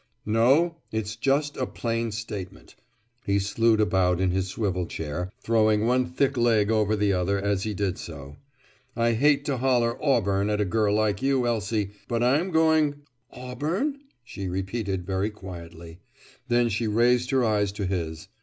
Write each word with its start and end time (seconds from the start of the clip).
"No; 0.25 0.77
it's 0.91 1.15
just 1.15 1.57
a 1.57 1.67
plain 1.67 2.11
statement." 2.11 2.73
He 3.23 3.37
slewed 3.37 3.79
about 3.79 4.19
in 4.19 4.31
his 4.31 4.47
swivel 4.47 4.87
chair, 4.87 5.31
throwing 5.39 5.85
one 5.85 6.07
thick 6.07 6.37
leg 6.37 6.71
over 6.71 6.95
the 6.95 7.13
other 7.13 7.37
as 7.37 7.61
he 7.61 7.75
did 7.75 7.99
so. 7.99 8.37
"I 8.95 9.11
hate 9.13 9.45
to 9.45 9.57
holler 9.57 10.03
Auburn 10.03 10.49
at 10.49 10.59
a 10.59 10.65
girl 10.65 10.95
like 10.95 11.21
you, 11.21 11.45
Elsie; 11.45 11.91
but 12.07 12.23
I'm 12.23 12.49
going—" 12.49 13.03
"Auburn?" 13.29 13.99
she 14.23 14.49
repeated 14.49 15.05
very 15.05 15.29
quietly. 15.29 15.99
Then 16.47 16.69
she 16.69 16.87
raised 16.87 17.29
her 17.29 17.43
eyes 17.45 17.71
to 17.73 17.85
his. 17.85 18.27